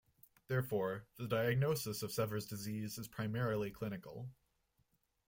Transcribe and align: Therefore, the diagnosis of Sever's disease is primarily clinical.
Therefore, 0.47 1.05
the 1.17 1.27
diagnosis 1.27 2.01
of 2.01 2.11
Sever's 2.11 2.47
disease 2.47 2.97
is 2.97 3.07
primarily 3.07 3.69
clinical. 3.69 4.31